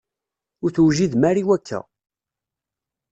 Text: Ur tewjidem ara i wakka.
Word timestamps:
Ur 0.63 0.69
tewjidem 0.71 1.23
ara 1.29 1.41
i 1.41 1.45
wakka. 1.47 1.79